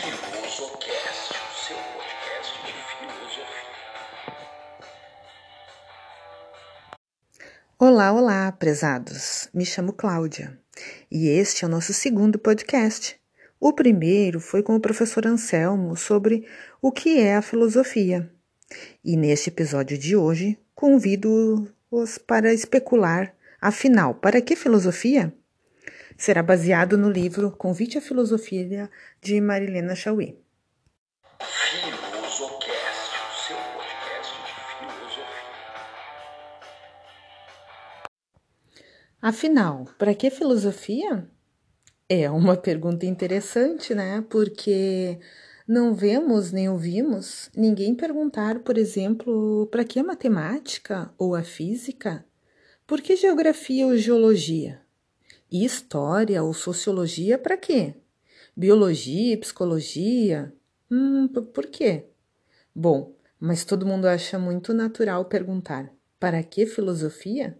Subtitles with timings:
[0.00, 3.44] Filosocast, o seu podcast de filosofia.
[7.76, 9.48] Olá, olá, prezados.
[9.52, 10.56] Me chamo Cláudia
[11.10, 13.18] e este é o nosso segundo podcast.
[13.58, 16.46] O primeiro foi com o professor Anselmo sobre
[16.80, 18.30] o que é a filosofia.
[19.04, 25.34] E neste episódio de hoje, convido-os para especular, afinal, para que filosofia?
[26.18, 28.90] Será baseado no livro Convite à Filosofia
[29.22, 30.36] de Marilena Chauí.
[39.22, 41.30] Afinal, para que filosofia?
[42.08, 44.24] É uma pergunta interessante, né?
[44.28, 45.20] Porque
[45.68, 52.26] não vemos nem ouvimos ninguém perguntar, por exemplo, para que a matemática ou a física?
[52.88, 54.87] Por que geografia ou geologia?
[55.50, 57.94] E história ou sociologia para quê?
[58.56, 60.52] Biologia, psicologia?
[60.90, 62.04] Hum, por quê?
[62.74, 65.90] Bom, mas todo mundo acha muito natural perguntar:
[66.20, 67.58] para que filosofia?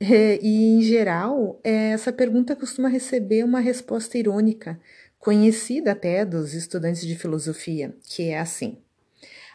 [0.00, 4.80] É, e, em geral, é, essa pergunta costuma receber uma resposta irônica,
[5.18, 8.78] conhecida até dos estudantes de filosofia, que é assim: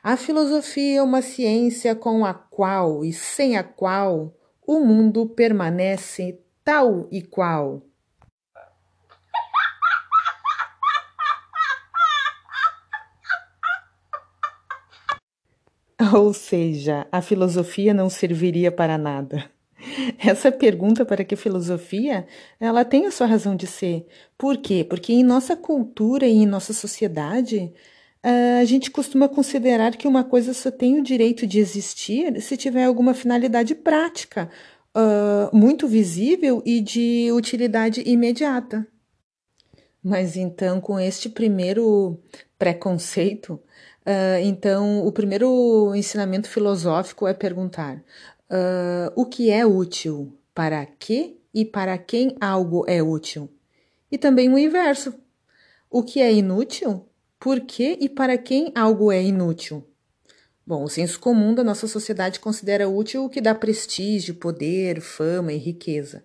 [0.04, 6.40] A filosofia é uma ciência com a qual e sem a qual o mundo permanece
[6.66, 7.84] tal e qual.
[16.14, 19.50] Ou seja, a filosofia não serviria para nada.
[20.18, 22.26] Essa pergunta para que filosofia,
[22.60, 24.08] ela tem a sua razão de ser.
[24.36, 24.84] Por quê?
[24.84, 27.72] Porque em nossa cultura e em nossa sociedade,
[28.60, 32.86] a gente costuma considerar que uma coisa só tem o direito de existir se tiver
[32.86, 34.50] alguma finalidade prática,
[34.96, 38.88] uh, muito visível e de utilidade imediata.
[40.02, 42.20] Mas então, com este primeiro
[42.58, 43.54] preconceito,
[44.06, 50.38] uh, então o primeiro ensinamento filosófico é perguntar: uh, o que é útil?
[50.54, 53.50] Para que e para quem algo é útil?
[54.12, 55.14] E também o inverso:
[55.90, 57.06] o que é inútil?
[57.40, 59.84] Por que e para quem algo é inútil?
[60.68, 65.54] Bom, o senso comum da nossa sociedade considera útil o que dá prestígio, poder, fama
[65.54, 66.24] e riqueza.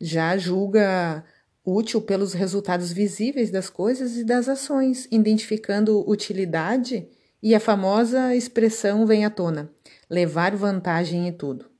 [0.00, 1.24] Já julga
[1.64, 7.06] útil pelos resultados visíveis das coisas e das ações, identificando utilidade
[7.40, 9.70] e a famosa expressão vem à tona:
[10.10, 11.70] levar vantagem em tudo.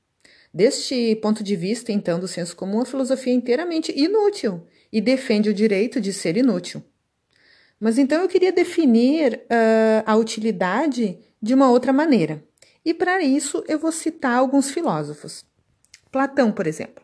[0.53, 5.49] Deste ponto de vista, então, do senso comum, a filosofia é inteiramente inútil e defende
[5.49, 6.81] o direito de ser inútil.
[7.77, 12.41] Mas então eu queria definir uh, a utilidade de uma outra maneira.
[12.85, 15.45] E para isso eu vou citar alguns filósofos.
[16.09, 17.03] Platão, por exemplo.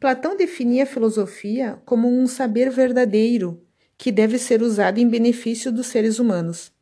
[0.00, 3.62] Platão definia a filosofia como um saber verdadeiro
[3.98, 6.72] que deve ser usado em benefício dos seres humanos.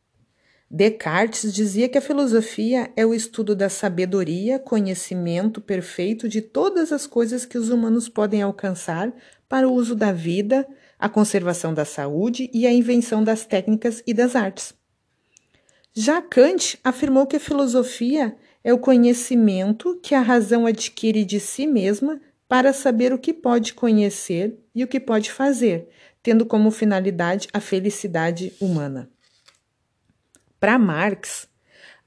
[0.70, 7.04] Descartes dizia que a filosofia é o estudo da sabedoria, conhecimento perfeito de todas as
[7.04, 9.12] coisas que os humanos podem alcançar
[9.48, 10.64] para o uso da vida,
[10.98, 14.72] a conservação da saúde e a invenção das técnicas e das artes.
[15.94, 21.66] Já Kant afirmou que a filosofia é o conhecimento que a razão adquire de si
[21.66, 25.90] mesma para saber o que pode conhecer e o que pode fazer,
[26.22, 29.10] tendo como finalidade a felicidade humana.
[30.58, 31.46] Para Marx,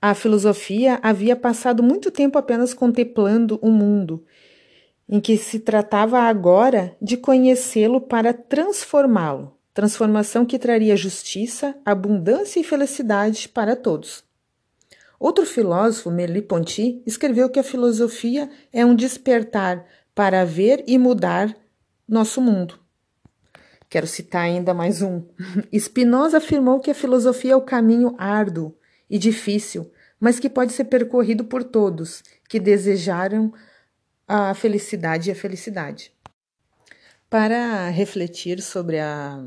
[0.01, 4.25] a filosofia havia passado muito tempo apenas contemplando o mundo,
[5.07, 12.63] em que se tratava agora de conhecê-lo para transformá-lo transformação que traria justiça, abundância e
[12.63, 14.23] felicidade para todos.
[15.19, 21.53] Outro filósofo, Merleau-Ponty, escreveu que a filosofia é um despertar para ver e mudar
[22.07, 22.79] nosso mundo.
[23.89, 25.25] Quero citar ainda mais um.
[25.77, 28.73] Spinoza afirmou que a filosofia é o caminho árduo
[29.09, 33.53] e difícil, mas que pode ser percorrido por todos que desejaram
[34.25, 36.13] a felicidade e a felicidade.
[37.29, 39.43] Para refletir sobre a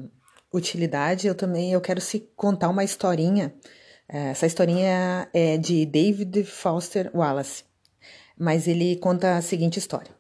[0.53, 3.55] utilidade, eu também eu quero se contar uma historinha.
[4.09, 7.65] Essa historinha é de David Foster Wallace,
[8.39, 10.11] mas ele conta a seguinte história.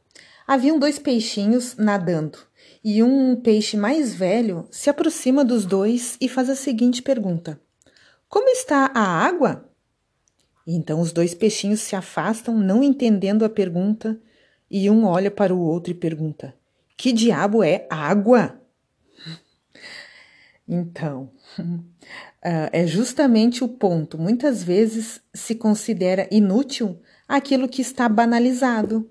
[0.46, 2.38] Haviam dois peixinhos nadando
[2.84, 7.60] e um peixe mais velho se aproxima dos dois e faz a seguinte pergunta:
[8.28, 9.68] Como está a água?
[10.66, 14.20] Então os dois peixinhos se afastam, não entendendo a pergunta,
[14.70, 16.54] e um olha para o outro e pergunta:
[16.96, 18.60] Que diabo é água?
[20.68, 21.30] Então,
[22.42, 24.18] é justamente o ponto.
[24.18, 29.08] Muitas vezes se considera inútil aquilo que está banalizado.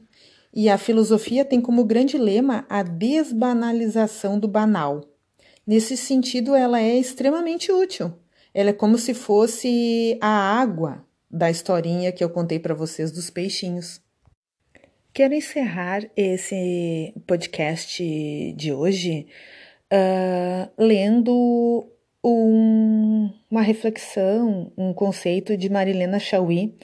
[0.54, 5.04] E a filosofia tem como grande lema a desbanalização do banal.
[5.66, 8.14] Nesse sentido, ela é extremamente útil.
[8.54, 13.30] Ela é como se fosse a água da historinha que eu contei para vocês dos
[13.30, 14.02] peixinhos.
[15.14, 18.04] Quero encerrar esse podcast
[18.56, 19.28] de hoje
[19.92, 21.88] uh, lendo
[22.24, 26.78] um, uma reflexão, um conceito de Marilena Chauí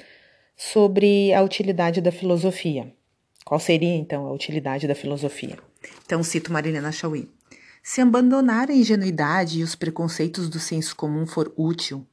[0.55, 2.93] sobre a utilidade da filosofia.
[3.45, 5.57] Qual seria então a utilidade da filosofia?
[6.05, 7.29] Então cito Marilena Chauí.
[7.81, 12.07] Se abandonar a ingenuidade e os preconceitos do senso comum for útil,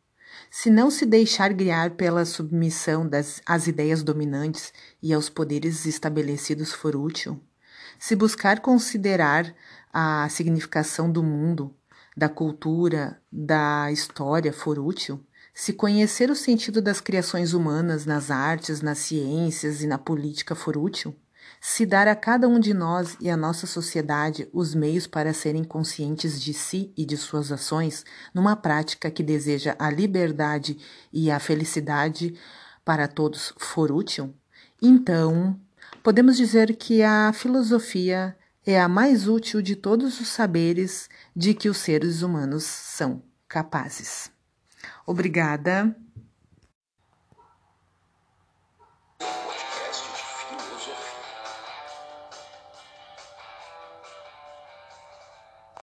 [0.50, 6.72] se não se deixar guiar pela submissão das, às ideias dominantes e aos poderes estabelecidos
[6.72, 7.40] for útil,
[7.98, 9.54] se buscar considerar
[9.92, 11.75] a significação do mundo,
[12.16, 18.81] da cultura, da história for útil, se conhecer o sentido das criações humanas nas artes,
[18.81, 21.14] nas ciências e na política for útil,
[21.60, 25.64] se dar a cada um de nós e à nossa sociedade os meios para serem
[25.64, 30.78] conscientes de si e de suas ações, numa prática que deseja a liberdade
[31.12, 32.34] e a felicidade
[32.84, 34.34] para todos for útil,
[34.81, 35.60] então
[36.02, 38.37] podemos dizer que a filosofia
[38.67, 44.31] é a mais útil de todos os saberes de que os seres humanos são capazes.
[45.06, 45.94] Obrigada.